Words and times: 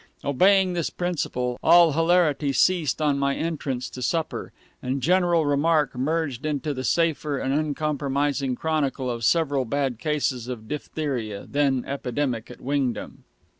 Obeying 0.25 0.73
this 0.73 0.89
principle, 0.89 1.59
all 1.61 1.91
hilarity 1.91 2.51
ceased 2.51 3.03
on 3.03 3.19
my 3.19 3.35
entrance 3.35 3.87
to 3.87 4.01
supper, 4.01 4.51
and 4.81 4.99
general 4.99 5.45
remark 5.45 5.95
merged 5.95 6.43
into 6.43 6.73
the 6.73 6.83
safer 6.83 7.37
and 7.37 7.53
uncompromising 7.53 8.55
chronicle 8.55 9.11
of 9.11 9.23
several 9.23 9.63
bad 9.63 9.99
cases 9.99 10.47
of 10.47 10.67
diphtheria, 10.67 11.45
then 11.47 11.83
epidemic 11.87 12.49
at 12.49 12.61
Wingdam. 12.61 13.25